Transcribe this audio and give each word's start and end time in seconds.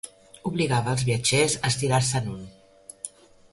Obligava 0.49 0.95
els 0.97 1.03
viatgers 1.09 1.59
a 1.61 1.71
estirar-se 1.73 2.25
en 2.25 2.35
un. 2.39 2.43